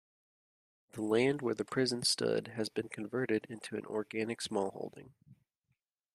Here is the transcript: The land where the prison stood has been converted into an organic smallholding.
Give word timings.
The 0.93 1.03
land 1.03 1.43
where 1.43 1.53
the 1.53 1.63
prison 1.63 2.01
stood 2.01 2.47
has 2.57 2.69
been 2.69 2.89
converted 2.89 3.45
into 3.51 3.75
an 3.75 3.85
organic 3.85 4.39
smallholding. 4.41 5.11